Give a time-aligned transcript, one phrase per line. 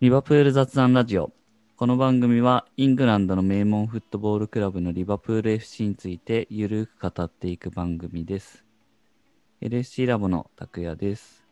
[0.00, 1.32] リバプール雑談ラジオ。
[1.76, 8.64] この番組はイングランドの名門フットボールクラブのリバプール FC についてゆるく語っていく番組です。
[9.60, 11.44] LSC ラボの拓也です。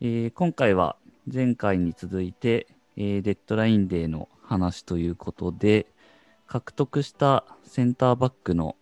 [0.00, 0.96] えー今回は
[1.32, 5.86] 前回に続いて、えーデッドラインデーの話ということで、
[6.48, 8.74] 獲得したセンターバックの、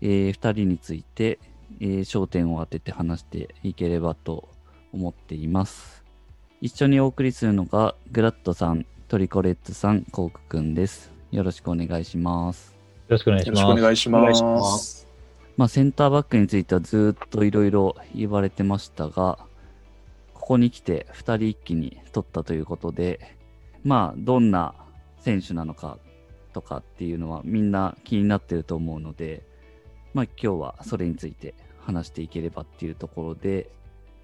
[0.00, 1.38] え2人について、
[1.80, 4.48] えー焦点を当てて話していければと
[4.94, 5.95] 思っています。
[6.62, 11.12] 一緒にお送りするのが、グラッドさん、トリコレッツさん、コークくんです。
[11.30, 12.74] よろしくお願いします。
[12.74, 12.78] よ
[13.08, 13.62] ろしくお願いしよます。
[13.62, 14.42] ろしくお願いし。
[14.42, 15.06] ます
[15.58, 19.38] まあ、センターバックについてはずっといろいろ言われてましたが、
[20.32, 23.36] ここに来て2人一気に取ったということで、
[23.84, 24.74] まあ、どんな
[25.20, 25.98] 選手なのか
[26.54, 29.42] とかっていうのはみんな気になってると思うので、
[30.14, 33.70] まあ、今日はそれについて話していければっていうところで、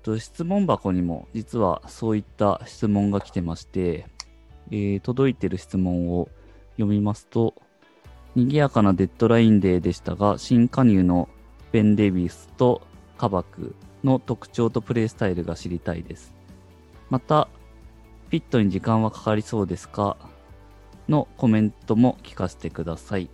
[0.02, 4.06] と質問箱にも実はそういった質問が来てまして、
[4.70, 6.28] えー届いてる質問を
[6.76, 7.54] 読みますと、
[8.34, 11.28] 賑やかなデッドラインデーでしたが、新加入の
[11.70, 12.82] ベン・デビスと
[13.18, 16.32] カバクの特徴とプレイスタイルが知りたいです。
[17.10, 17.48] また、
[18.30, 20.16] フィットに時間はかかりそうですか？
[21.08, 23.28] のコメントも聞かせてください。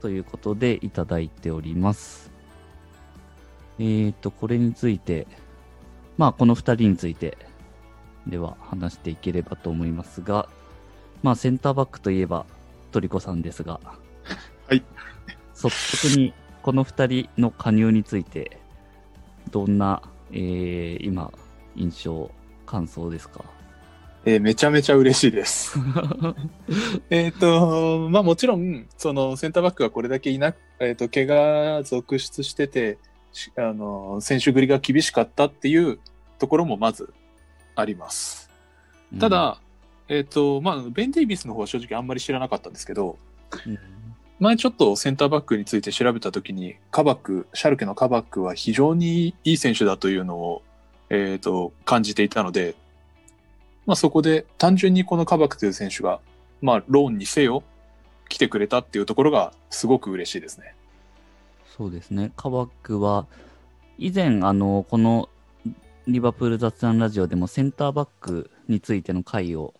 [0.00, 2.32] ということでいただいております。
[3.78, 5.26] えーと、これについて、
[6.18, 7.36] まあ、この二人について、
[8.26, 10.48] では話していければと思いますが、
[11.22, 12.46] まあ、センターバックといえば、
[12.90, 13.80] トリコさんですが、
[14.68, 14.82] はい。
[15.54, 18.58] 率直にこの2人の加入について
[19.50, 21.32] どんな、えー今
[21.76, 22.30] 印象
[22.66, 23.44] 感想ですか？
[24.24, 25.78] えーめちゃめちゃ嬉しいです。
[27.10, 32.98] えっと、まあもちろん、そのセンターバックがこれだけいなく、えっ、と、怪我続出してて、し
[33.56, 35.98] あの、選手繰りが厳しかったっていう
[36.38, 37.12] ところもまず
[37.74, 38.50] あります。
[39.18, 39.60] た、だ、
[40.08, 43.18] えっ、と、まあ、ベン・デイビスの方は正直あんまり知らなかったんですけど、
[43.66, 43.78] うん
[44.42, 50.62] 前ちょっとセンターバックについて調べたときに、カバック、シャルケのカバックは非常にいい選手だというのを、
[51.10, 52.74] えっ、と、感じていたので、
[53.86, 56.18] まあそこで単純にこのカバックという選手が、
[56.60, 57.62] まあローンにせよ、
[58.28, 60.74] 来てくれたっていうところがすごく嬉しいですね。
[61.76, 63.26] そうですねカバックは
[63.98, 65.28] 以前あのこの
[66.06, 69.74] リバプール雑談ラジオでもセンターバックについての回を、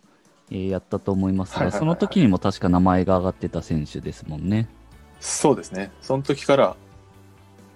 [0.49, 4.69] えーやったと思いますがはいはいはいはいその時にも確か名前が挙がってた選手ですもんね
[5.23, 5.89] そうですね。
[6.01, 6.75] その時から、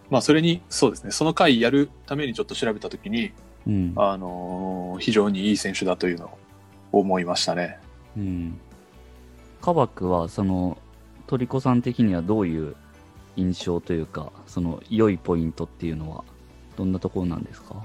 [0.09, 1.11] まあそれに、そうですね。
[1.11, 3.31] その回やるためにちょっと調べたときに、
[3.65, 7.79] うんあのー非常にいい選手だというのを思いましたね。
[8.17, 8.59] うん。
[9.61, 10.77] カバクは、その、
[11.25, 12.75] トリコさん的にはどういう
[13.37, 16.25] 印象というか、その、良いポイントっていうのは、
[16.75, 17.75] どんなところなんですか？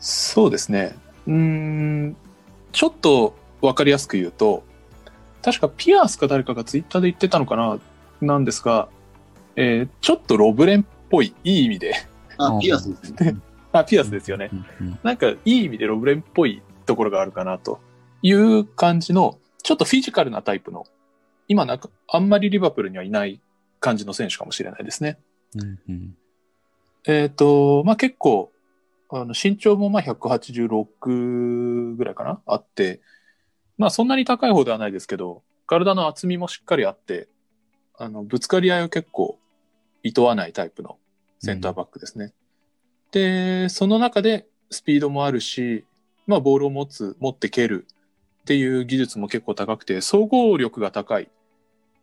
[0.00, 0.96] そうですね。
[1.26, 2.16] うーん、
[2.72, 4.64] ちょっとわかりやすく言うと、
[5.42, 7.78] 確かピアスか誰かがツイッターで言ってたのかな
[8.20, 8.88] なんですが、
[9.56, 11.94] えーちょっとロブレンっぽい、いい意味で、
[12.38, 13.36] あ、ピアスですね。
[13.72, 14.50] あ、ピアスですよね。
[14.52, 17.80] うんうんなんかいい意味でロブレンっぽいところがあるかなと
[18.22, 20.84] いう感じの、ちょっとフィジカルなタイプの、
[21.48, 23.40] 今なんかあんまりリバプールにはいない
[23.86, 25.18] 感じの選手かもしれないですね。
[25.54, 26.16] うんうん
[27.08, 28.50] えっ、と、まあ、結構、
[29.10, 32.40] あの、身長もまあ186ぐらいかな？
[32.46, 33.00] あって、
[33.78, 37.28] まあ、そんなに高い方ではないですけど、体の厚みもしっかりあって、
[37.96, 39.38] あの、ぶつかり合いを結構、
[40.02, 40.98] 厭わないタイプの
[41.38, 42.32] センターバックですね。
[43.12, 45.84] で、その中でスピードもあるし、
[46.26, 47.86] まあ、ボールを持つ、持って蹴る
[48.42, 51.30] っていう技術も結構高くて、総合力が高い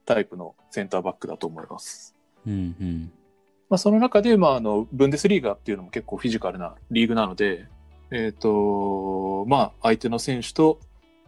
[0.06, 2.16] タイプのセンターバックだと思います。
[2.46, 3.12] うんうん
[3.70, 7.68] まあ、その中で、まあ、あの、ブンデスリーガっていうのも結構フィジカルなリーグなので、
[8.12, 10.80] えっ、と、まあ、相手の選手と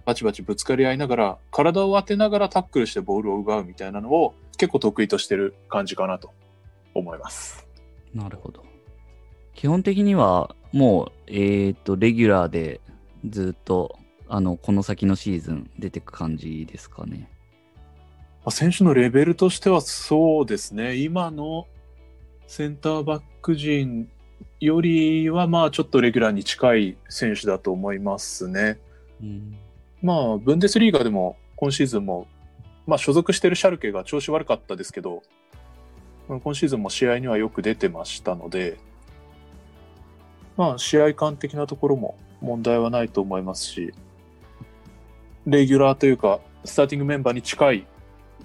[0.06, 6.31] バチバチぶつかり合いながら、体を当てながらタックルしてボールを奪うみたいなのを結構得意としてる感じかなと
[6.94, 7.68] 思います。
[8.14, 8.64] なるほど。
[9.56, 12.81] 基本的には、もう、えっ、と、レギュラーで
[13.28, 13.97] ずっと、
[14.28, 17.29] あの、この先のシーズン出てく感じですかね。
[18.46, 21.68] まあ、選手のレベルとしてはそうですね、今の
[22.46, 24.08] センターバック陣
[24.59, 28.80] よりは、まあ、ちょっとレギュラーに近い選手だと思いますね。
[29.22, 29.58] うん
[30.03, 32.28] まあ、ブンデスリーガでも今シーズンも、
[32.86, 35.24] まあ、所属してるシャルケが調子悪かったですけど、
[36.30, 38.78] まあ今シーズンも試合にはよく出てましたので、
[40.56, 43.91] まあ、試合感的なところも問題はないと思いますし、
[45.48, 47.88] レギュラーというか、スターティングメンバーに近い、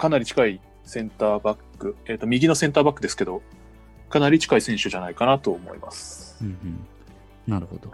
[0.01, 3.43] かなり近いセンターバック、えっ、と、右のセンターバックですけど、
[4.09, 6.39] かなり近い選手じゃないかなと思います。
[6.41, 6.87] うんうん
[7.47, 7.93] なるほど。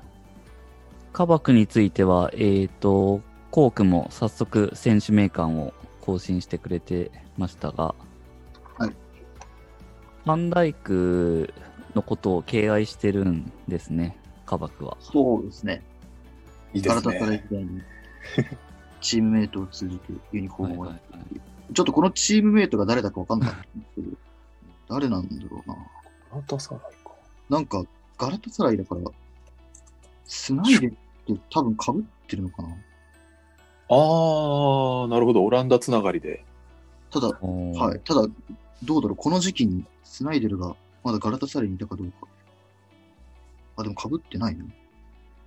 [1.12, 7.96] カバクについては、えっ、と、コークも早速選手名鑑を更新してくれてましたが、
[8.78, 8.90] はい。
[8.90, 11.52] ファンダイク
[11.96, 14.96] のことを敬愛してるんですね、カバクは。
[15.00, 15.82] そうですね。
[16.72, 17.40] いいです体からに、
[19.00, 24.16] チームメイトを通じてユニフォームをやっはいはいちょっとこのチームメイトが誰だかわかんなかったんですけど、
[24.88, 25.76] 誰なんだろうな。
[26.30, 27.12] ガラタサライか。
[27.48, 27.84] なんか、
[28.18, 29.00] ガラタサライだから、
[30.26, 30.96] スナイデって
[31.50, 32.68] 多分被ってるのかな。
[33.88, 35.44] あー、なるほど。
[35.44, 36.44] オランダつながりで。
[37.10, 38.00] ただ、はい。
[38.00, 38.26] ただ、
[38.82, 42.26] どうだろう、この時期にスナイデルがまだガラタサライにいたかどうか。
[43.76, 44.64] あ、でも被ってないな。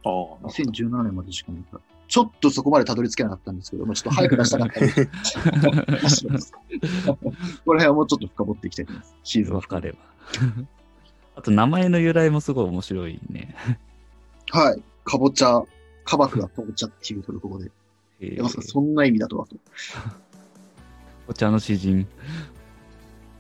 [0.06, 1.82] あー、なる2017年までしかないから。
[2.10, 4.94] ちょっとそこまでたどり着けなかったんですけど、まあ、ちょっと早く出したかったんで
[7.06, 9.16] この辺はもうちょっと深掘っていきたいと思います。
[9.24, 10.00] シーズンわかれば。
[11.36, 13.56] あと名前の由来もすごい面白いね。
[14.50, 14.82] はい。
[15.06, 15.62] かぼちゃ、
[16.04, 17.72] カバクがかぼちゃっていうところで。
[18.22, 19.56] えまさかそんな意味だとはと。
[21.28, 22.04] お茶の詩人。
[22.04, 22.10] で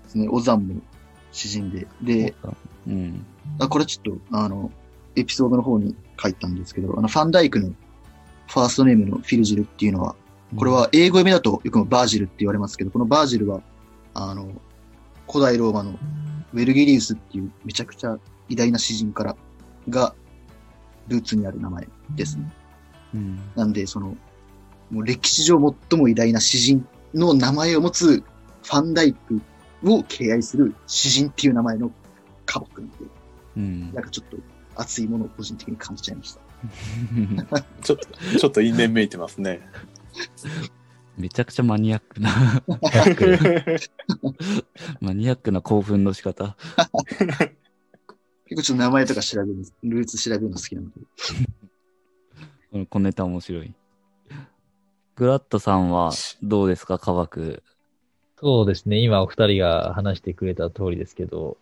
[0.09, 0.27] すね。
[0.29, 0.75] オザンも
[1.31, 1.87] 詩人で。
[2.03, 2.35] で、
[2.87, 3.25] うん。
[3.57, 4.71] あこれちょっと、あの、
[5.15, 7.73] エピソードの方に書いたんですけど、あの、ファンダイクの
[8.49, 10.15] ファーストネームのフィルジルっていうのは、
[10.55, 13.61] これは英語読みだとよくバージルって言われますけど、このバージルは、
[14.15, 14.49] あの、
[15.31, 15.99] 古代ローマの
[16.53, 18.17] ウェルギリウスっていうめちゃくちゃ
[18.49, 19.35] 偉大な詩人から
[19.87, 20.15] が
[21.07, 22.51] ルーツにある名前ですね。
[23.13, 23.39] うん。
[23.55, 24.17] なんで、その、
[24.89, 25.59] もう歴史上
[25.89, 28.23] 最も偉大な詩人の名前を持つ
[28.63, 29.41] ファンダイク
[29.83, 31.91] を敬愛する詩人っていう名前の
[32.45, 32.93] カバ君で、
[33.57, 34.37] うんなんかちょっと
[34.75, 36.48] 熱いものを個人的に感じちゃいました。
[37.83, 38.07] ちょっと、
[38.39, 39.61] ちょっと因縁めいてますね。
[41.17, 42.63] めちゃくちゃマニアックな、
[45.01, 46.55] マニアックな興奮の仕方。
[48.45, 50.93] 結構ちょっと名前とか調べるの、ルーツ調べるの好きなので。
[52.71, 53.73] この小ネタ面白い。
[55.15, 57.63] グラットさんはどうですか、科学。
[58.37, 58.99] そうですね。
[58.99, 61.57] 今お二人が話してくれた通りですけど、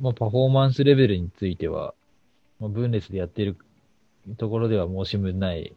[0.00, 1.94] まあ、パフォーマンスレベルについては、
[2.60, 3.56] まあ、ブンレスでやっている
[4.36, 5.74] ところでは申し分ない、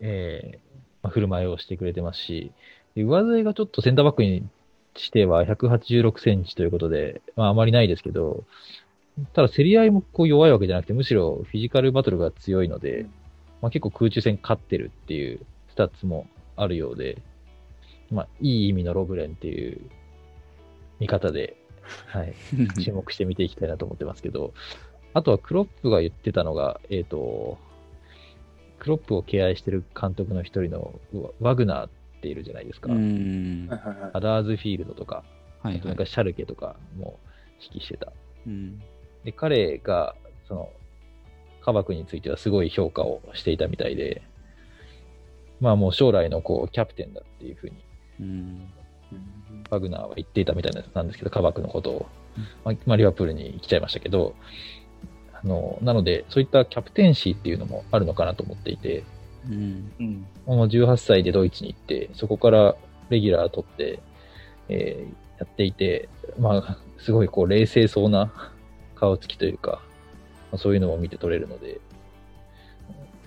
[0.00, 0.58] えー
[1.02, 2.52] まあ、振る舞いをしてくれてますし、
[2.94, 4.48] で上背がちょっとセンターバックに
[4.96, 8.44] しては186センチということで、まああまりないですけど、
[9.32, 13.06] ただ競り合いもこう弱いわけじゃなくて、むしろフィジカルバトルが強いので、
[13.60, 16.26] まあ、結構空中戦勝ってるっていうスタッツも
[16.56, 17.22] あるようで、
[18.10, 19.80] まあ、いい意味のロブレンっていう
[21.00, 21.56] 見方で、
[22.06, 22.34] はい、
[22.82, 24.52] 注目して見ていきたいなと思ってますけど、
[25.14, 27.56] あとはクロップが言ってたのが、えっ、と、
[28.80, 30.92] クロップを敬愛してる監督の一人の
[31.40, 31.90] ワワグナーっ
[32.20, 32.92] ているじゃないですか。
[32.92, 33.68] うん。
[33.70, 35.24] はいはいはいアダーズフィールドとか、
[35.62, 35.76] はいはい。
[35.78, 37.18] あとなんかシャルケとかも
[37.60, 38.12] 指揮してた。
[38.46, 38.82] うん。
[39.24, 40.16] で、彼が、
[40.48, 40.70] その、
[41.62, 44.22] カバクについてはすごい評価をしていたみたいで、
[45.60, 47.76] まあもう将来のこう、キャプテンだっていうふうに、
[48.20, 48.72] うん。
[49.70, 52.06] ワグナーは言っていたみたいなんですけど、カバクのことを
[52.64, 54.34] まあリバプールに来ちゃいましたけど、
[55.44, 59.04] あの、なので、そういったキャプテンシーっていうのもあるのかなと思っていて、
[59.48, 59.92] うん。
[60.00, 60.26] うん。
[60.46, 62.76] もう18歳でドイツに行って、そこから
[63.10, 64.00] レギュラー取って、
[64.68, 66.08] えーやっていて、
[66.38, 68.32] まあ、すごいこう冷静そうな
[68.94, 69.82] 顔つきというか、
[70.50, 71.80] まあ、そういうのも見て取れるので、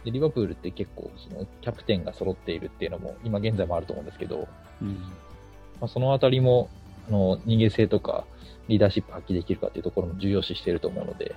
[0.06, 4.48] でリバプールって結構そのキャプテンが揃っているっていうのも今現在もあると思うんですけど、
[4.82, 4.90] うん。
[4.90, 6.70] まあ、そのあたりも
[7.10, 8.26] あの人間性とか
[8.68, 11.36] リーダーシップ発揮できるかっていうところも重要視していると思うので、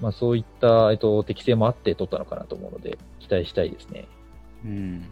[0.00, 4.06] まあ、そういった、えっと、適性もあって取ったのかなと思うので、期待したいですね。
[4.64, 5.04] うん。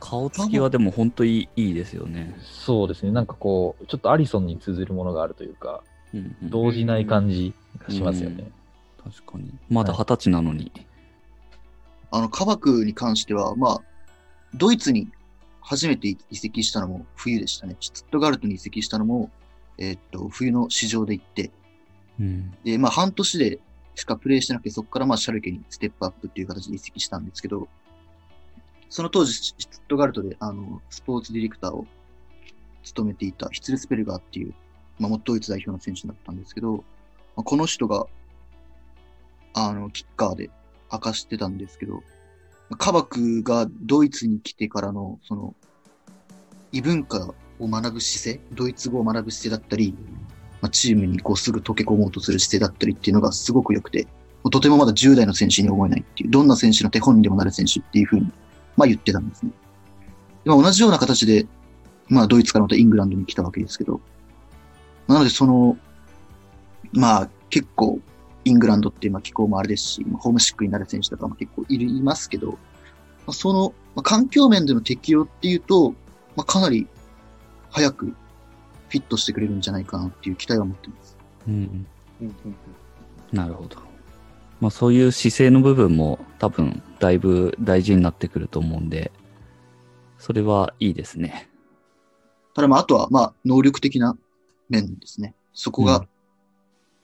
[0.00, 2.36] 顔つきはでも本当にいいですよね。
[2.42, 3.12] そうですね。
[3.12, 5.82] なんかこう、ちょっとアリソンに通ずるものがあるというか、
[6.14, 8.50] うんうん動じない感じがしますよね。
[9.02, 9.52] 確かに。
[9.68, 10.70] まだ二十歳なのに。
[12.10, 13.80] あの、カバクに関しては、まあ、
[14.54, 15.08] ドイツに
[15.60, 17.76] 初めて移籍したのも冬でしたね。
[17.80, 19.30] シュツットガルトに移籍したのも、
[19.78, 21.50] えーっと、冬の市場で行って、
[22.20, 22.54] うん。
[22.64, 23.60] で、まあ、半年で
[23.94, 27.68] しかプレイしてなくて、そこからまあ、シャルケにステップアップっていう形で移籍したんですけど、
[28.88, 31.86] その当時、シュットガルトで、あの、スポーツディレクターを
[32.84, 34.54] 務めていたヒツルスペルガーっていう、
[34.98, 36.82] まあ、元ドイツ代表の選手だったんですけど、ま
[37.38, 38.06] あ、この人が、
[39.54, 40.50] あの、キッカーで
[40.92, 42.02] 明かしてたんですけど、
[42.78, 45.54] カバクがドイツに来てからの、その、
[46.72, 49.96] 異文化を学ぶ姿勢、ドイツ語を学ぶ姿勢だったり、
[50.60, 54.06] まあ、チームにこうすぐ溶け込もうとする姿勢だったりっていうのがすごく良くて、
[54.50, 58.30] とてもまだ10代の選手に思えないっていう、どんな選手の手本にでもなる選手っていうふうに、
[58.76, 59.50] まあ言ってたんですね。
[60.44, 61.46] でまあ同じような形で、
[62.08, 64.00] まあドイツからまたイングランドに来たわけですけど、
[65.08, 65.76] なのでその、
[66.92, 67.98] まあ結構
[68.44, 72.58] イングランドってまあ気候もあれですし、ホームシックになる選手とかも結構いるいますけど、ま
[73.28, 75.90] あ、その、まあ、環境面での適用っていうと、
[76.36, 76.86] まあ、かなり
[77.70, 78.14] 早く
[78.98, 81.16] フィットしてくれるんじゃないかなっていう期待は持ってます。
[81.46, 81.86] うん。
[82.20, 82.56] うんうん
[83.32, 83.76] なるほど。
[84.60, 89.10] まあそういう姿勢の部分も多分だいぶ大事になってくると思うんで、
[90.18, 91.50] それはいいですね。
[92.54, 94.16] ただまあ、あとはまあ、能力的な
[94.68, 95.34] 面ですね。
[95.52, 96.08] そこが、うん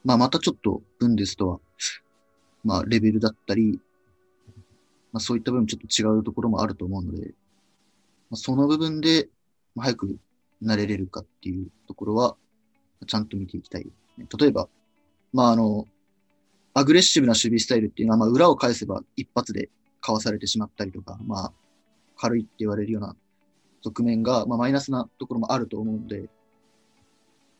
[0.05, 1.59] まあまたちょっとブンデスとは、
[2.63, 3.79] まあレベルだったり、
[5.11, 7.27] まあそういった部分ちょっと違うところもあると思うので、
[8.29, 9.29] まあ、その部分で、
[9.75, 10.17] まあ、早く
[10.63, 12.35] 慣れれるかっていうところは、
[13.07, 13.91] ちゃんと見ていきたい。
[14.17, 14.67] 例えば、
[15.31, 15.87] まああの、
[16.73, 19.69] アグレッシブな守備スタイルっていうのは、まあ裏を返せば一発で
[20.01, 21.53] かわされてしまったりとか、まあ
[22.17, 23.15] 軽いって言われるような
[23.83, 26.29] 側面が、まあマイナスなところもあると思うので、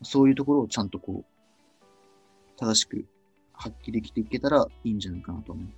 [0.02, 3.06] そういうところをちゃんとこう、正しく
[3.54, 5.76] 発揮できていけたらいいんじゃないかなと思います。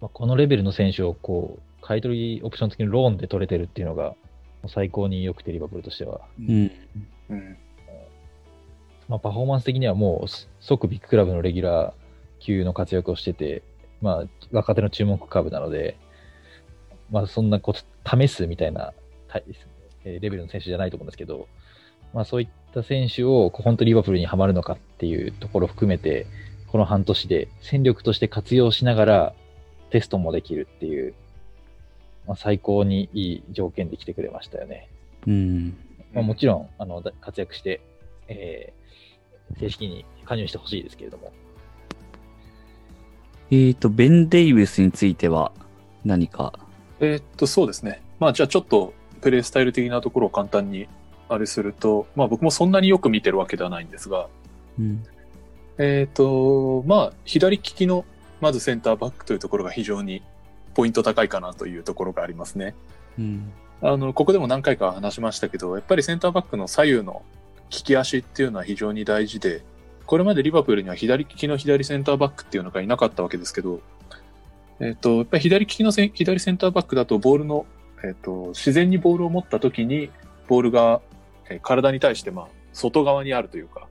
[0.00, 4.14] まあ、このレベルの選手をこう、買い取りオプション付きのローンで取れてるっていうのが、
[4.68, 6.20] 最高に良くて、リバプールとしては。
[6.38, 6.70] うん。
[7.30, 7.56] うん
[9.08, 10.28] まあ、パフォーマンス的にはもう
[10.60, 11.92] 即ビッグクラブのレギュラー
[12.40, 13.62] 級の活躍をしてて、
[14.00, 15.96] まあ、若手の注目株なので、
[17.10, 18.92] まあ、そんなこう試すみたいな
[19.28, 19.44] タイ
[20.04, 21.48] えーレベルの選手じゃないと思うんですけど、
[22.14, 26.26] まあ、そういった選手を本当にリバプールにはまるのかっていうところを含めて、
[26.68, 29.34] この半年で戦力として活用しながら
[29.90, 31.14] テストもできるっていう、
[32.26, 34.88] まあ、最高にいい条件で来てくれましたよね。
[35.26, 35.76] うん。
[36.12, 37.80] まあ、もちろんあのだ活躍して、
[38.28, 38.76] えー
[39.60, 41.32] 正式に加入してほしいですけれども、
[43.52, 45.52] えーと、ベン・デイビスについては
[46.04, 46.52] 何か？
[46.98, 48.02] えーっと、そうですね。
[48.18, 50.88] まあ、じゃあちょっと、プレイスタイル的なところを簡単に、
[51.28, 54.28] あれすると、まあ僕もそんなによく見てるわけではないんですが、
[54.80, 55.04] うん。
[55.78, 58.04] えーっと、まあ、左利きの、
[58.40, 60.24] まずセンターバックというところが非常に
[60.76, 62.74] ポイント高いかなというところがありますね。
[63.18, 63.50] うん。
[63.80, 67.22] あの、ここでも何回か話しましたけど、やっぱりセンターバックの左右の
[67.70, 69.62] 利き足っていうのは非常に大事で、
[70.04, 73.80] これまでリバプールには左利きの左センターバックっていうのがいなかったわけですけど、
[74.78, 77.64] えっ、と、やっぱり左利きのせ左センターバックだとボールの、
[78.04, 80.10] えっ、と、自然にボールを持った時に、
[80.46, 81.00] ボールが、
[81.48, 83.88] えー体に対して、まあ、外側にあるというか、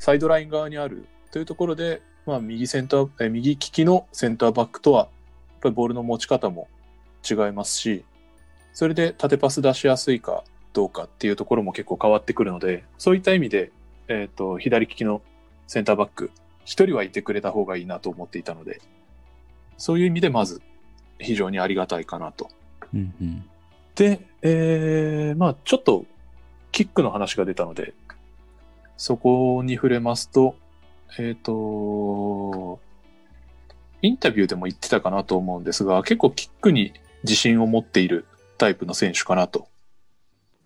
[0.00, 5.08] サイドライン側にあるというところで、まあ、右センター、えー右利きのセンターバックとは、
[5.62, 6.68] ぱりボールの持ち方も
[7.28, 8.04] 違いますし、
[8.74, 13.70] それで縦パス出しやすいかどうかっていうところも結構変わってくるので、そういった意味で、
[14.08, 15.22] えっ、と、左利きの
[15.66, 16.30] センターバック、
[16.64, 18.80] 一人はいてくれた方がいいなと思っていたので、
[19.76, 20.62] そういう意味でまず
[21.18, 22.48] 非常にありがたいかなと。
[22.94, 23.14] うん。
[23.20, 23.44] うん。
[23.94, 26.04] で、えー、まあちょっと
[26.72, 27.94] キックの話が出たので、
[28.96, 30.56] そこに触れますと、
[31.18, 32.80] えっ、と、
[34.02, 36.92] インタビューでも言ってたかなと思うんですが、結構キックに
[37.22, 38.26] 自信を持っている
[38.58, 39.68] タイプの選手かなと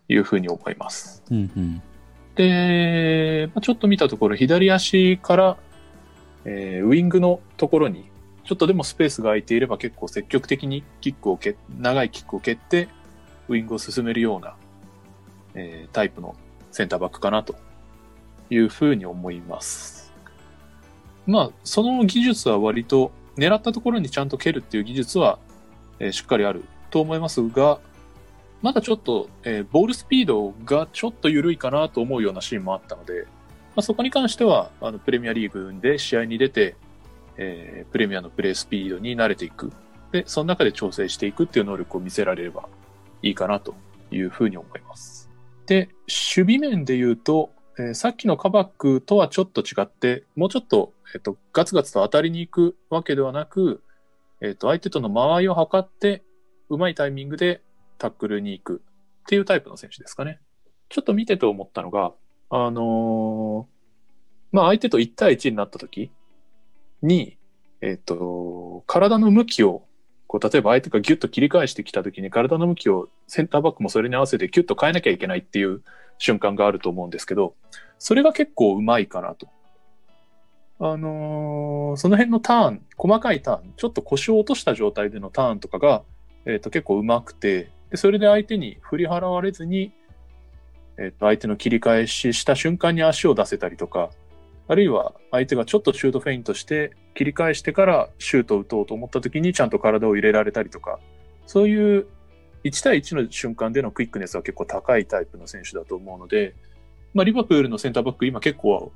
[0.09, 1.23] いうふうに思います。
[1.31, 1.51] うん。
[1.55, 1.83] うん。
[2.35, 5.57] で、まあちょっと見たところ、左足から、
[6.45, 8.09] えーウィングのところに、
[8.45, 12.89] ちょっとでもスペースが空いていれば結構積極的にキックを蹴、長いキックを蹴って、
[13.49, 14.55] ウィングを進めるような、
[15.55, 16.37] えータイプの
[16.71, 17.55] センターバックかなと
[18.49, 20.13] いうふうに思います。
[21.27, 25.39] まあ、その技術は割と狙ったところにちゃんと蹴るっていう技術は、
[25.99, 27.79] えーしっかりあると思いますが、
[28.63, 33.27] まだちょっと、えーボールスピードがちょっと緩いかなと思うようなシーンもあったので、
[33.75, 36.77] まあ、そこに関しては、あの、プレミアリーグで試合に出て、
[37.37, 39.73] えープレミアのプレースピードに慣れていく。
[40.13, 42.69] で、その中で調整していくっていう能力を見せられれば
[43.23, 43.75] いいかなと
[44.11, 45.29] いうふうに思います。
[45.67, 53.83] で、守備面で言うと、えーさっきのカバックとはちょっと違って、もうちょっと、えっ、と、ガツガツと当たりに行くわけではなく、
[54.41, 56.23] えっ、と、相手との間合いを測って、
[56.69, 57.61] うまいタイミングで
[57.99, 58.83] タックルに行く
[59.25, 60.41] っていうタイプの選手ですかね。
[60.89, 62.13] ちょっと見てて思ったのが、
[62.49, 63.69] あの
[64.53, 66.11] まあ、相手と1対1になった時
[67.03, 67.37] に、
[67.83, 69.85] えっ、と、体の向きを、
[70.27, 75.83] こう、例えば相手がギュッと切り返してきた時に体の向きをセンターバックもそれに合わせてギュッと変えなきゃいけないっていう
[76.19, 77.55] 瞬間があると思うんですけど、
[77.99, 79.49] それが結構うまいかなと。
[80.79, 86.03] あのーその辺のターン、細かいターン、ちょっと腰を落とした状態でのターンとかが、
[86.45, 89.93] えっ、と、結構うまくて、で、それで相手に振り払われずに、
[90.99, 94.11] えっ、と、相手の切り返しした瞬間に足を出せたりとか、
[94.69, 100.99] あるいは相手がちょっとシュートフェイントして切り返してからシュートを打とうと思った時にちゃんと体を入れられたりとか、
[101.47, 102.07] そういう
[102.67, 106.55] 1対1の瞬間でのクイックネスは結構高いタイプの選手だと思うので、
[107.15, 108.93] まあ、リバプールのセンターバック今結構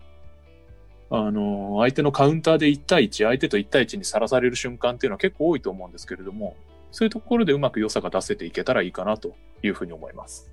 [1.13, 6.57] あの、相手のカウンターで1対1、相手と1対1にさらされる瞬間っていうのは結構多いと思うんですけれども、
[6.93, 9.35] そういうところでうまく良さが出せていけたらいいかなと
[9.65, 10.49] いうふうに思います。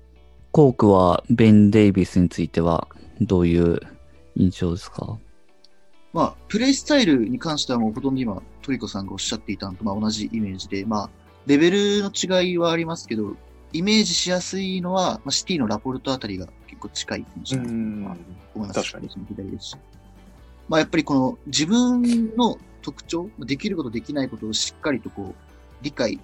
[0.50, 2.88] コークはベン・デイビスについては
[3.20, 3.78] どういう
[4.34, 5.18] 印象ですか？
[6.12, 11.10] まあ、プレイスタイルに関してはもうほとんど今、トリコさんがおっしゃっていたのとまあ同じイメージで、まあ、
[11.48, 13.34] レベルの違いはありますけど、
[13.72, 18.22] イメージしやすいのは、まあ、シティのラポルトあたりが結構近い選手なのかなと
[18.54, 18.80] 思います。
[18.80, 19.76] 確かに左ですし。
[20.68, 25.34] まあ、やっぱりこの自分の特徴、できることできないことをしっかりとこう、
[25.80, 26.20] 理解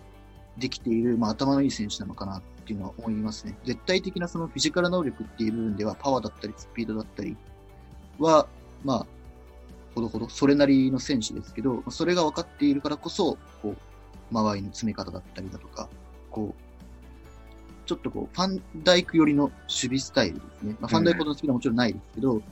[0.58, 3.56] できている、まあ、頭のいい選手なのかなっていうのは思いますね。
[3.64, 7.34] 絶対的なそのフィジカル能力っていう部分では、パワーだったり、スピードだったり
[8.18, 8.46] は、
[8.84, 9.06] まあ、
[9.94, 13.76] ほどほど、それなりの選手ですけど、まあそれが分かっているからこそ、こう、
[14.34, 15.88] 間合いの詰め方だったりだとか、
[16.30, 20.76] こう、ちょっとこう、ファンダイク寄りの守備スタイルですね。
[20.80, 22.42] まあ、ファンダイクほどのスピードはもちろんないですけど、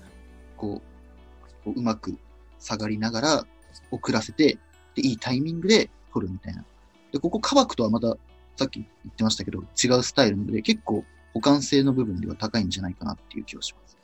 [0.56, 2.16] こう、こううまく
[2.58, 3.46] 下がりながら
[3.90, 4.58] 遅らせて、
[4.94, 6.64] で、いいタイミングで取るみたいな。
[7.12, 8.16] で、ここカバクとはまた、
[8.56, 13.96] さっき言ってましたけど、違うスタイルなので、結構補完性の部分では高いんじゃないかなっていう気がします。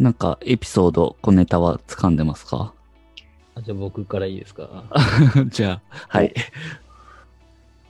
[0.00, 2.74] なんかエピソード、小ネタは掴んでますか？
[3.54, 4.84] あじゃあ僕からいいですか？
[5.48, 6.34] じゃあ、はい。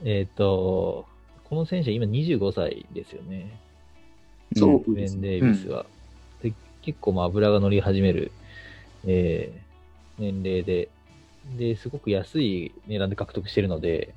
[0.04, 1.06] えっと、
[1.44, 3.50] この選手は今25歳ですよね。
[4.56, 5.86] そうウェン・デイビスは。
[6.42, 8.32] で結構まあ油が乗り始める、
[9.06, 9.66] えー
[10.18, 10.88] 年齢で、
[11.56, 14.14] で、すごく安い値段で獲得してるので、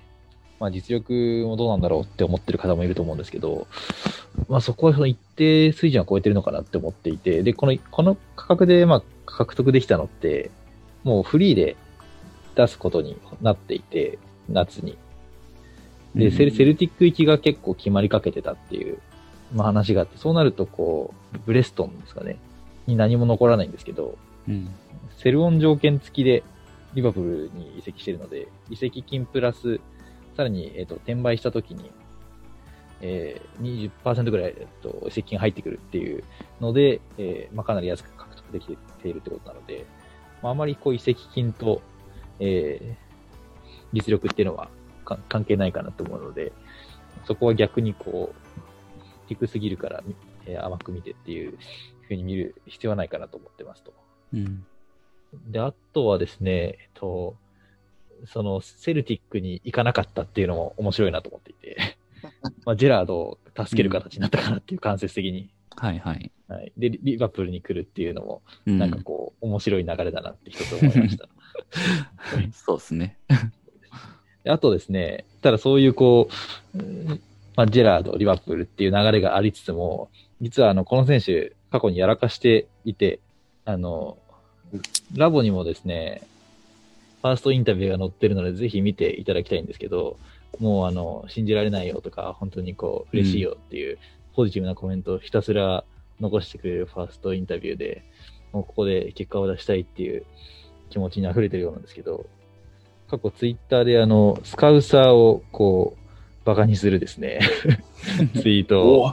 [0.59, 3.67] まあ実力もどうなんだろうって思ってる方もいると思うんですけど、
[4.48, 10.51] まあそこはその一定水準は超えてるのかなって思っていて、で、この、この価格でまあ獲得できたのって、
[11.03, 11.75] もうフリーで
[12.55, 14.17] 出すことになっていて、
[14.48, 14.98] 夏に。
[16.16, 19.00] で、うんセルセルティック行きが結構決まりかけてたっていう、
[19.54, 22.38] まあ、話があって、そうなるとこう、ブレストンですかね、
[22.88, 24.70] に何も残らないんですけど、うん。
[25.18, 26.44] セルオン条件付きで
[26.94, 29.80] リバプールに移籍してるので、移籍金プラス、
[30.36, 31.92] さらに、えっ、と、転売した時に、
[33.01, 36.24] えー、20%ぐらい、えっと、移籍金入ってくるっていう
[36.60, 39.86] ので、えーまあ、かなり安く獲得できているってことなので、
[40.42, 41.81] まあ、あまりこう移籍金と、
[42.40, 43.10] えー
[43.94, 44.72] 実力っていうのはか
[45.17, 46.51] 関係ないかなと思うので、
[47.25, 48.59] そこは逆にこう、
[49.27, 50.03] 低すぎるから、
[50.45, 51.57] えー甘く見てっていう
[52.07, 53.93] ふうに見る必要はないかなと思ってますと。
[54.33, 54.65] うん。
[55.48, 57.35] で、あとはですね、えっと、
[58.25, 61.98] そのセルティックに行かなかったっていうのも面白いなと思っていて、
[62.65, 65.50] まあ、ジェラードを助ける形になったかなっていう間接的に。
[65.75, 66.31] はいはい。
[66.48, 71.29] はい、で、リリバプールに来るっていうのも、うなんかこう、面白い流れだなって一つ思いました。
[72.51, 73.17] そうですね。
[74.46, 76.30] あとですね、ただそういうこ
[76.75, 76.78] う、
[77.56, 80.10] まあ、ジェラード、リバプールっていう流れがありつつも、
[80.42, 83.20] 実はあの、この選手、過去にやらかしていて、
[83.66, 84.18] あの、
[85.16, 86.22] ラボにもですね、
[87.22, 90.18] ファーストインタビューが載ってるので、ぜひ見ていただきたいんですけど、
[90.60, 93.98] もうあの、信じられないよとか、本当にこう、嬉しいよっていう、
[94.36, 95.84] ポジティブなコメントをひたすら
[96.22, 98.04] 残してくれるファーストインタビューで、
[98.54, 100.25] もうここで結果を出したいっていう
[100.90, 102.25] 気持ちに溢れてるようなんですけど、
[103.09, 107.39] 過去ツイッターであの、スカウサーをこう、バカにするですね、
[108.33, 109.11] ツイートをお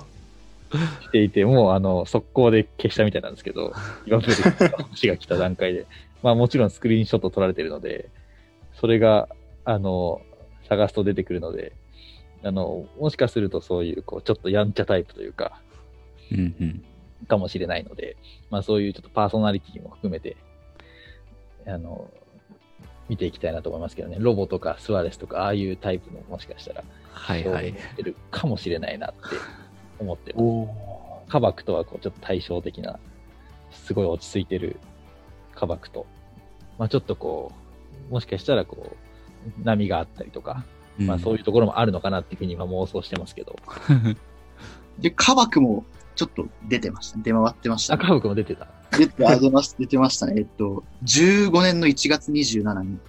[1.02, 3.72] していて、もうあの、速攻で消したみたいなんですけど、
[4.04, 5.86] リバプールが星が来た段階で。
[6.22, 8.08] まあもちろんスクリーンショット撮られてるので、
[8.74, 9.28] それが、
[9.64, 10.20] あの、
[10.68, 11.72] 探すと出てくるので、
[12.42, 15.60] あの、もしかするとそういう、こう、ちょっとやんちゃタイプというか、
[16.30, 16.84] うんうん。
[17.28, 18.16] かもしれないので、
[18.50, 20.36] まあそういうちょっとパーソナリティも含めて、
[21.66, 22.10] あの、
[23.08, 24.16] 見ていきたいなと思いますけどね。
[24.18, 27.72] ロボとかスワレスとか、ああいうタイプのもしかしたら、はいはい。
[27.72, 29.36] てるかもしれないなって
[29.98, 30.42] 思ってます。
[30.42, 30.68] お
[31.28, 32.98] カバクとはこうちょっと対照的な、
[33.70, 34.78] すごい落ち着いてる
[35.54, 36.06] カバクと、
[36.78, 37.52] まあちょっとこ
[38.10, 38.96] う、もしかしたらこ
[39.60, 40.64] う、波があったりとか、
[40.98, 43.56] まあそういいうところもあるのかなっていうふうに今妄想してますけど、
[44.98, 47.22] で、カバクもちょっと出てましたね。
[47.24, 48.68] 出回ってましたあ、ね、カバクも出てた。
[48.92, 50.34] 出て、あ出まし出てましたね。
[50.38, 53.00] えっと、15年の1月27日、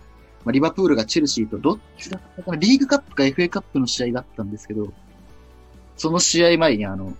[0.43, 4.91] まあ、リバプールがチェルシーとどっちだったかなリーグカップか FA カップの試合があったんですけど、
[5.95, 7.13] その試合前にあの、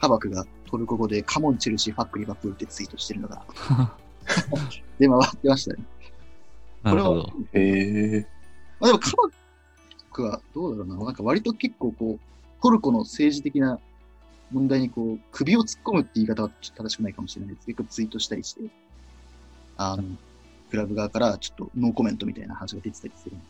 [0.00, 3.44] カバクがトルコ語でカモンチェルシーファックリバプールってツイートしてるのが
[4.98, 5.84] 出回ってましたね。
[6.82, 7.32] なるほど。
[7.52, 8.26] へえ。
[8.80, 9.16] まあでもカバ
[10.12, 11.04] クはどうだろうな。
[11.04, 13.78] なんか割と結構こう、トルコの政治的な
[14.52, 17.66] 問題にこう、首を突っ込むって言い方はちょっと正しくないかもしれないです。
[17.66, 18.60] 結構ツイートしたりして、
[19.76, 20.04] あの、
[20.70, 23.44] クラブ側からちょっとノーコメントみたいな話が出てたりするんで、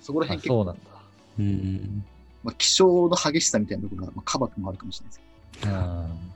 [0.00, 0.80] そこらあ辺結構、そうなんだ。
[1.38, 2.04] うん。
[2.42, 6.32] まあ、気象の激しさみたいなところが、まあ、カバクもあるかもしれないですけうん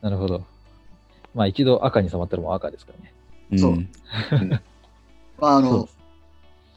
[0.00, 0.44] なるほど。
[1.34, 3.12] まあ一度赤に染まったらもう赤ですからね。
[3.58, 3.90] そうん
[5.38, 5.88] まあ、あそのう、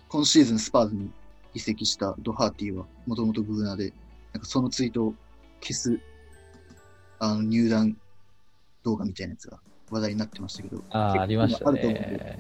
[0.08, 1.10] 今シーズンスパーズに
[1.54, 3.94] 移籍したドハーティは、もともとブーナーで、
[4.34, 5.14] なんかそのツイートを
[5.62, 6.00] 消す、
[7.24, 7.96] あの、入団
[8.84, 9.60] 動画みたいなやつが
[9.92, 12.40] 話題になってましたけど、ああ、ありましたね。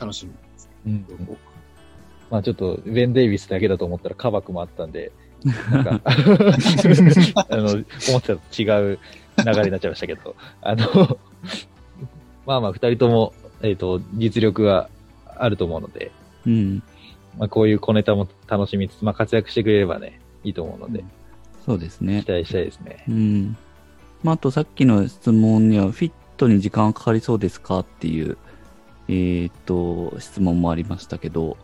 [0.00, 0.70] 楽しみです。
[0.86, 1.06] うん。
[2.30, 5.12] まあちょっと、ベン・デイビスだけだと思ったらカバクもあったんで、
[5.70, 6.00] なんか、
[7.50, 7.82] あの、思っ
[8.22, 8.98] てたと違う
[9.36, 11.18] 流れになっちゃいましたけど、あの、
[12.46, 14.88] まあまあ二人とも、えっ、と、実力は
[15.26, 16.12] あると思うので、
[16.46, 16.82] うん。
[17.36, 21.04] まあこういう小ネタも楽しみつつ、まあ活躍してくれればね、いいと思うので、
[21.66, 22.30] そうですね期。
[22.30, 23.04] 待したいですね。
[23.08, 23.56] うん。
[24.22, 28.36] まあ、あとさっきの質問には、フィットに時間かかりそうですかっていう、
[29.08, 31.56] えーっと、質問もありましたけど、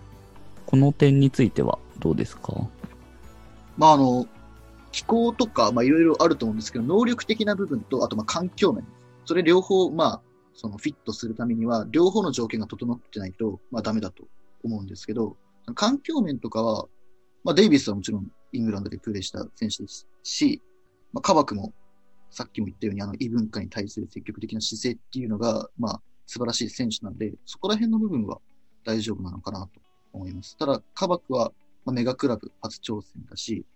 [0.67, 2.55] この点についてはどうですか？
[3.77, 4.27] まあ、あの、
[4.93, 8.87] 気候とか、まあ、いろいろあると思うんですけど、能力的な部分と、あと、まあ、環境面。
[9.25, 10.23] それ両方、まあ、
[10.55, 14.25] そのフィットするためには、両方の条件が整ってないと、まあ、ダメだと
[14.63, 15.37] 思うんですけど、
[15.75, 16.87] 環境面とかは、
[17.43, 20.61] まあ、デイビスはもちろんイングランドでプレーした選手ですし、
[21.13, 21.73] まあ、カバクも、
[22.33, 28.41] さっきも言ったように、あの、異文化に対する積極的な姿勢っていうのが、まあ、素晴らしい選手なんで、そこら辺の部分は
[28.85, 29.81] 大丈夫なのかなと
[30.15, 30.57] 思います。
[30.57, 31.53] ただ、カバクは、
[31.85, 33.67] まあ、メガクラブ初挑戦だし、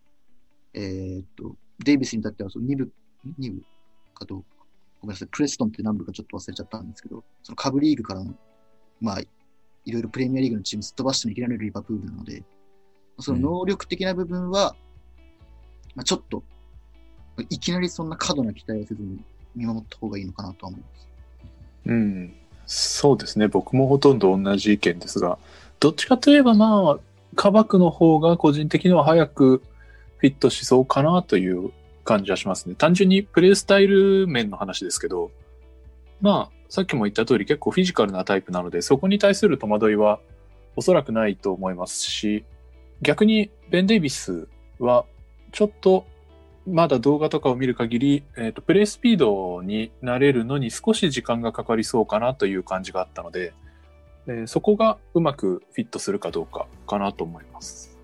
[0.72, 2.90] えーっと、デイビスに至ってはその2部、
[3.38, 3.62] 2部
[4.14, 4.48] かどうか、
[5.02, 8.34] ごめんなさい、プレストンって何部かちょっと忘れちゃったんですけど、その下部リーグからの、
[9.02, 9.26] まあ、い
[9.92, 12.42] ろいろプレミアリーグのチームすっ飛ばしてもいきなりリバプールなので、
[13.18, 14.74] その能力的な部分は、
[15.94, 16.42] まあ、ちょっと、
[17.50, 19.18] いきなりそんな過度な期待をせずに
[19.54, 21.08] 見守った方がいいのかなとは思います。
[21.86, 22.34] うん。
[22.66, 23.48] そうですね。
[23.48, 25.38] 僕もほとんど同じ意見ですが、
[25.78, 27.00] どっちかといえばまあ、
[27.34, 29.62] カバクの方が個人的には早く
[30.18, 31.70] フィットしそうかなという
[32.04, 32.74] 感じはしますね。
[32.74, 35.30] 単純にプレイスタイル面の話ですけど、
[36.20, 40.18] まあ、さっきも言った通り結構フィジカルなタイプなので、そこに対する戸惑いは
[40.74, 42.44] おそらくないと思いますし、
[43.02, 45.04] 逆にベン・デイビスは
[45.52, 46.06] ちょっと
[46.66, 53.52] まだ動画とかを見る限り、えっ、と、プレイスピードになれるのに少し時間がかかりそうかなという感じがあったので、
[54.26, 57.96] えーそこがうまくフィットするかどうかかなと思います。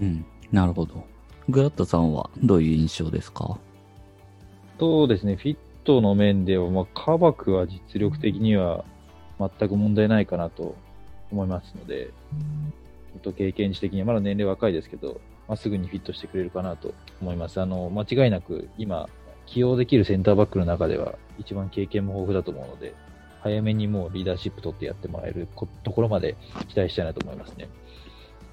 [0.00, 0.24] うん。
[0.52, 1.04] なるほど。
[1.48, 3.58] グラットさんはどういう印象ですか？
[4.78, 8.84] そうですね、フィットの面では、まあ、カバクは実力的には
[9.38, 10.76] 全く問題ないかなと
[11.30, 17.60] 思いますので、ちょっと経験値的にはまだ年齢若いですけど、まあ、すぐにフィットしてくれるかなと思います。
[17.60, 19.08] あの、間違いなく今、
[19.46, 22.94] 起用できるセンターバックの中では一番経験も豊富だと思うので、
[23.40, 26.36] 早めにもうリーダーシップ取ってやってもらえることころまで
[26.68, 27.68] 期待したいなと思いますね。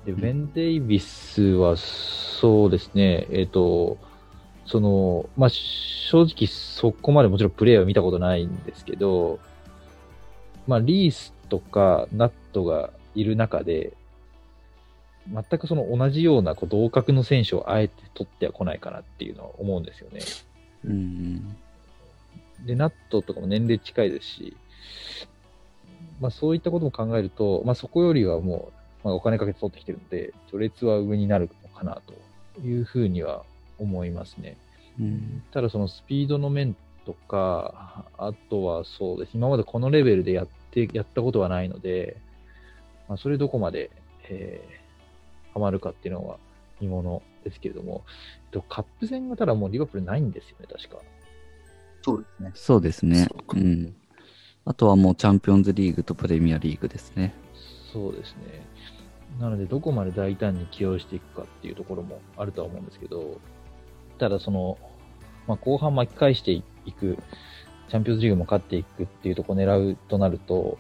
[0.06, 3.98] で、ベン・デイビスは、そうですね、えっ、と、
[4.66, 9.40] その、まあ、正直そこまでもちろんプレーは見たことないんですけど、
[10.68, 13.94] まあ、リースとかナットがいる中で、
[15.32, 20.20] 全くその同じようなこう同格の選手をあえて取っては来ないかなっていうのは思うんですよね。
[20.86, 21.56] うん。
[22.66, 24.58] で、ナットとかも年齢近いですし、
[26.20, 28.72] まあそういったことも考えると、まあそこよりはも
[29.04, 33.44] う、まあお金かけて取ってきてるので、序列は上になるのかなというふうには
[33.78, 34.58] 思いますね。
[35.00, 35.44] うん。
[35.52, 39.32] ただそのスピードの面とか、あとはそうです。
[39.36, 42.18] 今までこのレベルでやって、やったことはないので、
[43.08, 43.92] まあそれどこまで、
[44.24, 44.79] えー、
[45.54, 46.38] ハマるかっていうのは
[46.82, 48.04] 見ものですけれども、
[48.46, 51.02] えっと、カップ戦がただもうリバプールないんですよね、確か。
[52.02, 52.52] そうですね。
[52.56, 53.44] そうですねそう。
[53.44, 53.96] かうん。
[54.66, 57.34] あとはもうチャンピオンズリーグとプレミアリーグですね。
[57.92, 58.66] そうですね。
[59.40, 63.40] なので、どこまで大胆に起用していくかっていうところもあるとは思うんですけど、
[64.18, 64.78] ただその、
[65.48, 66.64] まあ、後半巻き返してい
[67.00, 67.18] く、
[67.90, 70.78] チャンピオンズリーグも勝っていくっていうところを狙うとなると、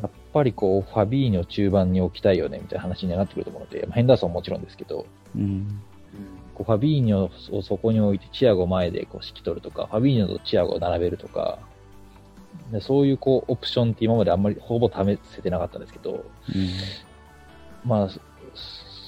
[0.00, 5.06] やっぱりこう、ファビーニョ中盤に置きたいよねみたいな話にはなってくると思うので、まあヘンダーソンももちろんですけど、
[5.36, 5.82] うん。
[6.54, 11.58] こうファビーニョをそこに置いてチアゴ前でこう指揮取るとか、ファビーニョとチアゴを並べるとか、
[12.70, 16.24] でそういうこうオプションって今まであんまりほぼ試せてなかったんですけど、
[17.84, 18.20] まあ、そ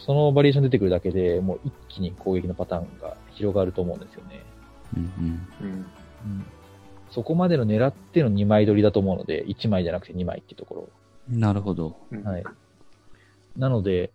[0.07, 4.45] そのバリエーション出てくるだけでもう一気に攻撃のパターンが広がると思うんですよね。
[4.97, 5.03] うん。
[5.03, 5.87] うん。
[6.25, 6.47] うん。
[7.11, 10.89] うん、そこまでの狙っての2枚取りだと思うので、1枚じゃなくて2枚っていうところ。
[11.29, 11.97] なるほど。
[12.11, 12.45] うんはい。
[13.57, 14.13] なので、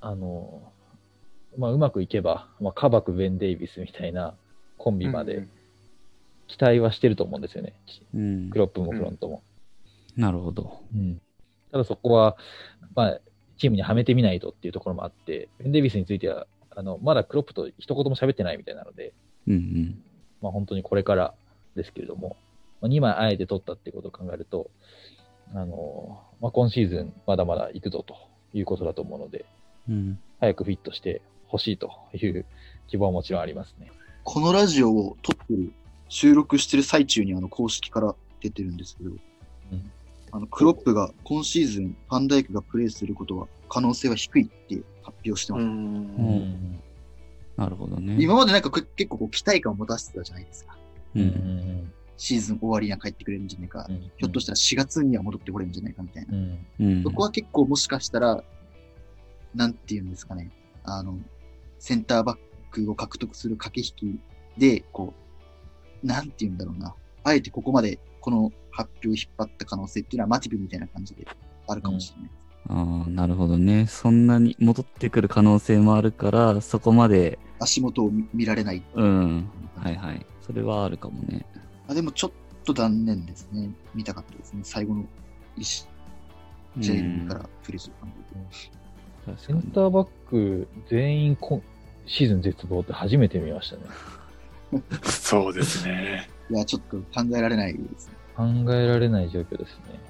[0.00, 0.72] あの、
[1.56, 4.34] まあ、うまくいけば、まあ、カバク、ベン・デイビスみたいな
[4.76, 5.48] コンビまで
[6.46, 7.74] 期待はしてると思うんですよね。
[8.14, 8.58] うんク。
[8.58, 9.42] ロップもフロントも。
[10.16, 10.82] なるほど。
[10.94, 11.20] うん。
[11.72, 12.36] ただそこは、
[12.94, 13.20] まあ、
[13.58, 19.12] チームにはめてみないとっていうところもあって、ベン・デイビスについては、あの、まだクロップと一言も喋ってないみたいなので、
[19.46, 20.02] うんうん。
[20.40, 21.34] まあ本当にこれから
[21.78, 22.36] ですけれども、
[22.82, 24.70] まあ、2枚あえて取ったっていうことを考えると、
[25.54, 28.16] あの、まあ、今シーズンまだまだ行くぞと
[28.52, 29.46] いうことだと思うので、
[29.88, 30.18] うん。
[30.40, 32.44] 早くフィットしてほしいという
[32.88, 33.90] 希望はもちろんありますね。
[34.24, 35.72] このラジオを撮ってる、
[36.08, 39.90] 収録してる最中にあの公式から出てるんですけど、うん
[40.30, 45.62] あのクロップが今シーズンファンダイクがプレーすることは可能性は低いって発表してます。
[45.62, 45.74] ううん。
[45.74, 46.82] うん
[47.56, 48.16] なるほどね。
[48.20, 50.77] 今までなんかこ結構こう期待感を持たせてたじゃないですか。
[51.14, 51.18] う。
[51.20, 53.86] うんんシーズン終わりには帰ってくれるんじゃないか。
[53.88, 56.36] うんひょっとしたら4月には戻ってこれるんじゃないかみたいな。
[56.36, 57.02] うんうん。
[57.04, 58.42] そこは結構もしかしたら、
[59.54, 60.50] なんて言うんですかね。
[60.84, 61.18] あの、
[61.78, 62.38] センターバッ
[62.70, 64.18] クを獲得する駆け引
[64.56, 65.14] きで、こ
[66.02, 66.94] う、なんて言うんだろうな。
[67.24, 71.26] あえてここまでこの発表を引っ張った可能性っていうのはマティブみたいな感じで
[71.66, 72.30] あるかもしれない。
[72.70, 73.86] ああ、なるほどね。
[73.86, 78.82] そんなに戻ってくる可能性もあるから、そこまで、足元を見見られない。
[78.94, 79.48] うん。
[79.76, 80.26] はいはい。
[80.48, 81.44] それはあるかもね。
[81.88, 82.30] あでもちょっ
[82.64, 83.70] と断念ですね。
[83.94, 84.60] 見たかったですね。
[84.64, 85.04] 最後の
[85.56, 85.86] 一試
[86.76, 88.12] うんジェイルからプレーする感
[89.26, 89.38] じで。
[89.38, 91.62] センターバック全員こ
[92.06, 93.82] シーズン絶望って初めて見ましたね。
[95.04, 96.28] そうですね。
[96.50, 98.14] いや、ちょっと考えられないですね。
[98.34, 100.00] 考えられない状況ですね。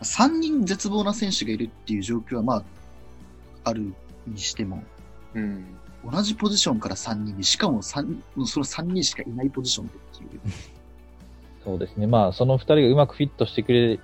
[0.00, 2.64] 3人絶望な選手がいるっていう状況は、まあ、
[3.64, 3.92] ある
[4.26, 4.82] にしても、
[5.34, 5.64] うん。
[6.10, 10.40] 同じポジションから3人で、しかも三その3人しかいないポジションでっていう。
[11.64, 12.06] そうですね。
[12.06, 13.98] まあ、その二人がうまくフィットしてくれ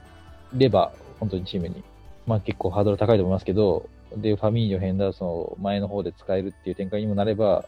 [0.54, 1.82] れば、本当にチームに、
[2.26, 7.64] まあ結構ハードル高いと思いますけど、で、ファミーニョ、ヘンダーソンを前の方で使えるっていう展開にもなれば、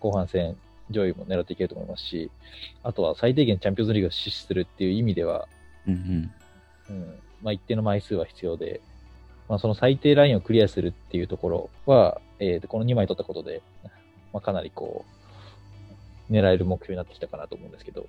[0.00, 0.56] 後半戦、
[0.90, 2.30] 上位も狙っていけると思いますし、
[2.82, 5.46] あとは最低限チャンピオンズリーグを死守するっていう意味では、
[5.86, 6.30] うん
[6.88, 8.80] うん、まあ一定の枚数は必要で、
[9.48, 13.62] まあその最低ラインをクリアするっていうところは、えーとこの2枚取ったことで、
[14.32, 15.04] まあかなりこ
[16.30, 18.06] う、狙える目標になってきたかなと思うんですけど、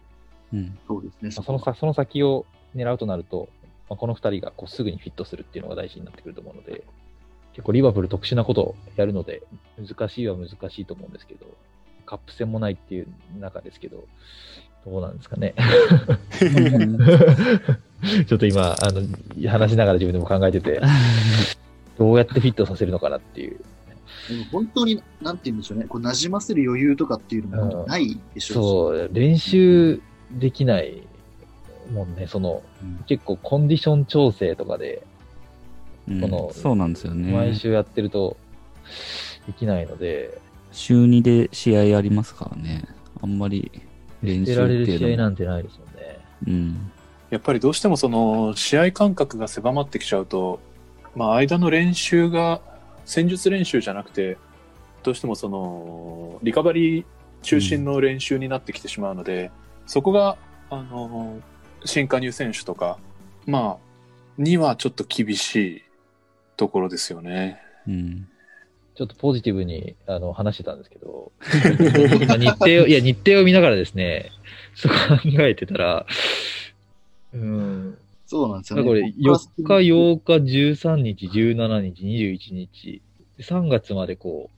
[0.54, 0.60] うん。
[0.60, 0.78] うん。
[0.88, 1.30] そうですね。
[1.36, 3.50] まあ、そのさその先を狙うとなると、
[3.90, 6.84] まあ、この2人がこうすぐにフィットするっていうのが大事になってくると思うので、
[7.54, 9.44] 結構リバプール特殊なことをやるので、
[9.78, 11.46] 難しいは難しいと思うんですけど、
[12.06, 13.08] カップ戦もないっていう
[13.40, 14.06] 中ですけど、
[14.86, 15.56] どうなんですかね。
[18.28, 19.02] ちょっと今、あの、
[19.50, 20.80] 話しながら自分でも考えてて、
[22.00, 23.60] どうやってフィットさせるのかなっていう。
[24.30, 25.86] でも本当に、なんて言うんでしょうね。
[25.86, 28.68] こう、馴染ませる余裕とかっていうのもないでしょうし。
[28.68, 31.04] そう、練習できない
[31.92, 35.04] もんね、その、うん結構コンディション調整とかで、
[36.08, 37.32] うんこのそうなんですよね。
[37.32, 38.38] 毎週やってると
[39.46, 40.40] できないので、
[40.72, 42.86] 週2で試合ありますからね。
[43.22, 43.72] あんまり
[44.22, 46.20] 練習捨てられるっていうのも試合なんてないですもんね。
[46.48, 46.92] うん。
[47.30, 50.60] やっぱりどうしてもその試合感覚が狭まってきちゃうと、
[51.16, 52.62] まあ間の練習が
[53.10, 54.38] 戦術練習じゃなくて、
[55.02, 57.06] どうしてもそのリカバリー
[57.42, 59.50] 中心の練習になってきてしまうので、
[59.88, 60.38] そこが、
[60.70, 61.42] あの、
[61.86, 63.00] 新加入選手とか、
[63.48, 65.82] まあ、にはちょっと厳しい
[66.56, 67.60] ところですよね。
[67.88, 68.28] うん。
[68.94, 71.32] ちょっとポジティブにあの話してたんですけど、
[72.22, 74.30] 今日程を、いや、日程を見ながらですね、
[74.76, 76.06] そう考えてたら、
[77.34, 77.98] うん、
[78.30, 78.84] そうなんですよね。
[78.84, 83.02] だからこれ4日、8日、13日、17日、21日、
[83.38, 84.52] で3月までこ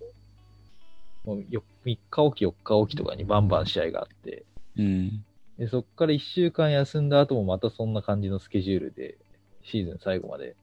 [1.26, 4.44] う、もうよ3日おき、4日おきとかにバンバン試合があって、
[4.78, 5.24] うん。
[5.58, 9.18] でそこから1週間休んだ後もまたそんな感じのスケジュールで
[9.64, 10.58] シーズン最後まで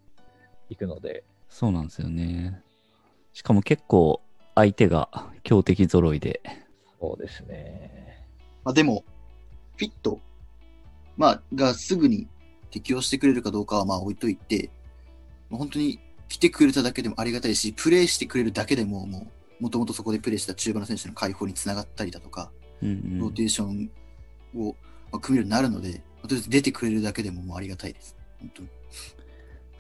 [0.69, 2.61] 行くので、そうなんですよね。
[3.33, 4.21] しかも結構
[4.55, 6.43] 相手が強敵揃いで。
[7.01, 8.27] そうですね。
[8.65, 9.03] まあでも、
[9.79, 10.21] フィット、
[11.17, 12.27] まあ、がすぐに
[12.71, 14.71] 適用してくれるかどうかはまあ置いといて、
[15.51, 19.29] まあ本当に来てくれただけでもありがたいし、プレイしてくれるだけでも、も
[19.61, 22.51] う、もともとそこでプレイした中盤の選手の解放につながったりだとか、
[22.83, 23.91] うんうんローテーション
[24.57, 24.77] を、
[25.11, 28.17] まあ、組めるようになるので、まあとりあえず出てくれるだけでももうありがたいです。
[28.39, 28.69] 本当に。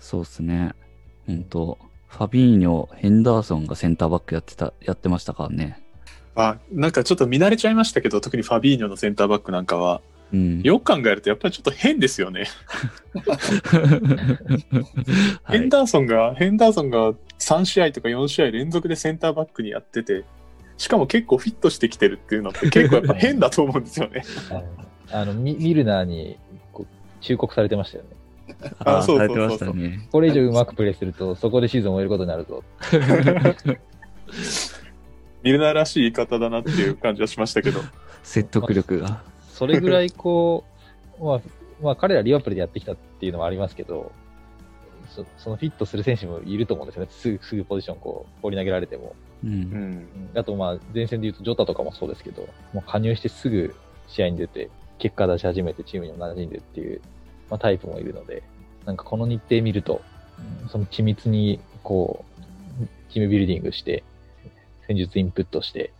[0.00, 0.72] そうですね。
[1.26, 5.84] 本当ファビーニョ、ヘンダーソンがセンターバックやってた、やってましたからね。
[6.34, 10.00] あ、なんかちょっと見慣れちゃいましたけど、特にファビーニョのセンターバックなんかは、
[10.32, 10.62] うん。
[10.62, 12.44] よく考えるとやっぱりちょっと変ですよね。
[15.42, 20.24] はいヘンダーソンが、ヘンダーソンが3試合とか4試合連続でセンターバックにやってて、
[20.76, 24.22] しかも結構フィットしてきてるっていうのって結構やっぱ変だと思うんですよね。
[25.10, 26.38] あの、ミミルナーに
[26.72, 26.86] こう
[27.22, 28.10] 忠告されてましたよね。
[28.78, 30.08] ああそうそうそうそうされてましたね。
[30.10, 32.62] これ以上うまくプレーすると、そこでシーズンを終えることになるぞ。
[35.42, 37.80] ミルナーらしい言い方だなっていう感じはしましたけど。
[38.22, 39.22] 説得力が。
[39.58, 40.64] それぐらいこ
[41.20, 41.40] う、 まあ、
[41.82, 44.12] まあ彼らリバプールでやってきたっていうのもありますけど、
[45.08, 47.08] そそのフィットする選手もいると思うんですよね。
[47.10, 49.16] すぐ、すぐポジションこう、放り投げられても。
[49.42, 49.46] う。
[49.46, 49.72] うんん。
[49.72, 53.74] うんあとまあ、前線で言うとジョタとかもそうですけど、もう加入してすぐ
[54.06, 57.00] 試合に出て、結果出し始めてチームにも馴染んでっていう、
[57.50, 58.42] まあ、タイプもいるので、
[58.84, 60.02] なんかこの日程見ると、
[60.62, 62.24] うんその緻密に、こ
[62.80, 64.04] う、チームビルディングして、
[64.86, 65.92] 戦術インプットして、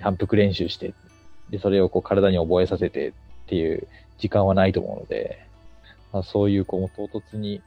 [0.00, 0.94] 反復練習して、
[1.54, 3.12] で、それをこう体に覚えさせてっ
[3.46, 3.86] ていう
[4.18, 5.46] 時間はないと思うので、
[6.12, 7.62] まあ、そういうこう、唐突に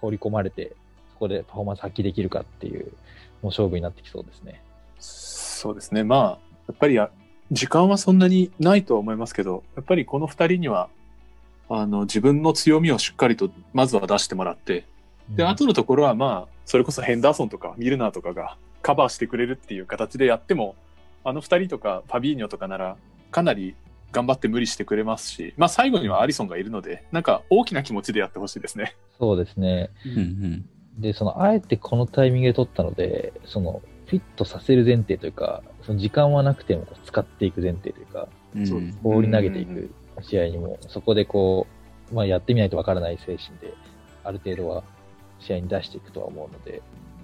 [0.00, 0.76] 放り込まれて、
[1.14, 2.90] そこでパフォーマンス発揮できるかっていう、も
[3.42, 4.62] う勝負になってきそうですね。
[5.00, 6.04] そうですね。
[6.04, 6.28] まあ、
[6.68, 7.10] やっぱりや
[7.50, 10.88] 時間はそんなにないとは思いますけど、やっぱりこの二人には、
[11.68, 14.84] あの、自分の強みをしっかりと、まずは出してもらって、
[15.30, 20.76] で、うん後のところはまあ、それこそヘンダーソンとかミルナーとかがカバーしてくれるっていう形でやっても、
[21.24, 22.96] あの二人とかファビーニョとかなら、
[23.32, 23.74] かなり
[24.12, 28.94] 頑張って無理してくれますし、まあ最後にはアリソンがいるので、なんか大きな気持ちでやってほしいですね。
[29.18, 29.90] そうですね。
[30.06, 30.68] うんうん。
[30.98, 38.28] で、その、あえてこのタイミングで取ったので、その、フィットさせる前提というか、その時間はなくても使っていく前提というか、
[39.02, 39.90] 放り投げていく
[40.20, 41.66] 試合にも、そこでこ
[42.10, 43.72] う、まあやってみないとわからない精神で、
[44.22, 44.84] ある程度は
[45.40, 46.82] 試合に出していくとは思うので、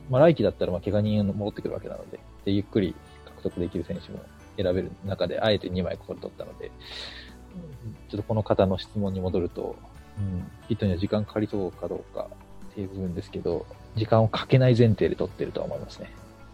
[0.09, 2.95] まあ来季だったらまあ怪我人が戻ってくるわけなので、で、ゆっくり
[3.37, 4.21] 獲得できる選手も
[4.63, 6.71] 選べる中で、あえて2枚ここで取ったので、
[8.09, 9.77] ちょっとこの方の質問に戻ると、
[10.19, 12.29] うん、ヒットには時間かかりそうかどうか
[12.71, 13.67] っていう部分ですけど、
[13.97, 16.11] 時間をかけない前提で取ってるとは思いますね。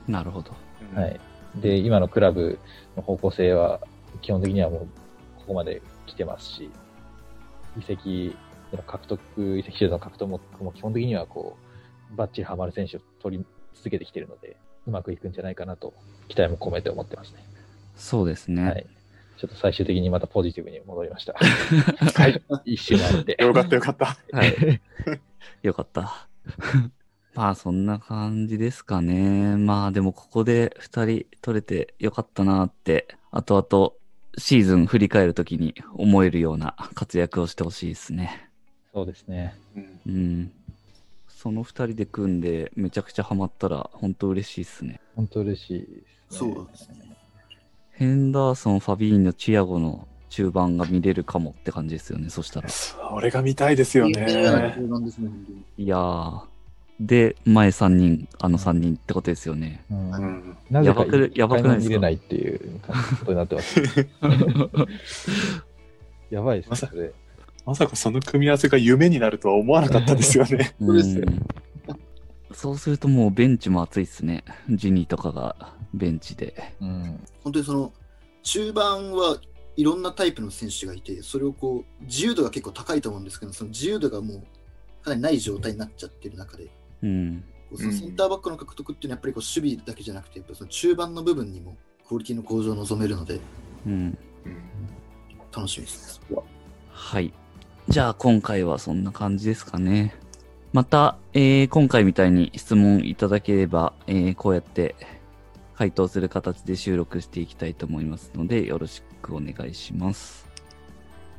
[0.07, 0.53] なるほど。
[0.95, 1.21] うんはい。
[1.57, 2.59] で、今のクラブ
[2.97, 3.81] の方向性は、
[4.21, 4.81] 基本的にはもう、
[5.39, 6.71] ここまで来てますし、
[7.79, 8.37] 移籍
[8.83, 11.57] 獲得、移籍手段の獲得も、も基本的にはこ
[12.13, 15.95] う、バッチリハマる選手を取り続けてきてるので、うまくいくんじゃないかなと、
[16.29, 17.45] 期待も込めて思ってますね。
[17.97, 18.65] そうですね。
[18.65, 18.87] はい。
[19.37, 21.35] ちょっと最終的にまたポジティブに戻りました。
[21.39, 22.43] はい。
[22.65, 23.37] 一周回って。
[23.41, 24.17] よかったよかった。
[24.33, 24.81] はい。
[25.63, 26.29] よかった。
[27.35, 29.57] まあそんな感じですかね。
[29.57, 33.93] まあでもここで二人取れてよかったなって、後々
[34.39, 38.49] シーズン振り返るときに思えるような活躍をしてほしいですね。
[38.93, 39.57] そうですね。
[39.77, 40.53] うんうん。
[41.29, 45.01] その二人で組んでめちゃくちゃハマったら本当嬉しいですね。
[45.17, 46.55] 本当嬉しいですね。
[46.55, 47.17] そうですね。
[47.97, 52.29] ヘンダーソン、ファビーニョ、チアゴの中盤が見れるかもって感じですよね。
[52.29, 52.69] そしたら。
[52.69, 54.75] それが見たいですよね。
[55.79, 56.43] いやー。
[57.01, 59.85] で、前3人、あの3人ってことですよね。
[59.91, 61.89] うんうんなぜかやばくやばくないですか？
[61.91, 62.81] 見れないっていう
[63.21, 63.81] ことになってます。
[66.31, 67.13] やばいですね、まさそれ。
[67.67, 70.75] まさかその組み合わせが夢になるとは思わなかったですよね。
[72.53, 74.45] そうでするともうベンチも熱いっすね。
[74.71, 76.75] ジニーとかがベンチで。
[76.81, 77.21] うん。
[77.43, 77.93] 本当にその、
[78.43, 79.39] 中盤は
[79.77, 84.43] いろんなタイプの選手がいて、それをこう、自由度が結構高いと思うんですけど、その自由度がもう、
[85.03, 86.69] かなりない状態になっちゃってる中で、
[87.03, 87.45] うん。
[87.71, 91.77] こうそのセンターバックの獲得っていうのはやっぱりこう守備だけじゃなくて、やっぱりその中盤の部分にも
[92.07, 93.41] クオリティの向上を望めるので、
[93.87, 94.19] うん。
[95.55, 96.37] 楽しみですね。
[96.91, 97.33] はい。
[97.89, 100.15] じゃあ今回はそんな感じですかね。
[100.73, 104.97] また、えー今回みたいに質問いただければ、えーこうやって
[105.77, 110.47] 回答する形で収録していきたいと思いますので、よろしくお願いします。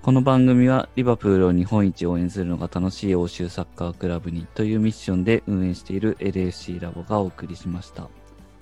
[0.02, 8.08] この番組はリバプールを日本一応援するのが楽しい欧州サッカークラブにというミッションで運営している LFC ラボがお送りしました。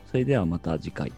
[0.10, 1.12] それではまた次回。